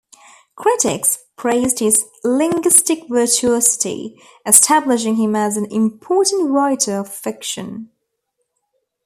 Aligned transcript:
Critics 0.55 1.19
praised 1.37 1.77
his 1.77 2.03
linguistic 2.23 3.03
virtuosity, 3.07 4.17
establishing 4.47 5.17
him 5.17 5.35
as 5.35 5.57
an 5.57 5.67
important 5.71 6.49
writer 6.49 6.97
of 7.01 7.13
fiction. 7.13 7.91